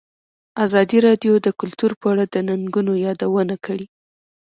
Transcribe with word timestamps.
ازادي 0.65 0.97
راډیو 1.07 1.33
د 1.45 1.47
کلتور 1.59 1.91
په 2.01 2.05
اړه 2.13 2.25
د 2.33 2.35
ننګونو 2.47 2.93
یادونه 3.05 3.55
کړې. 3.65 3.85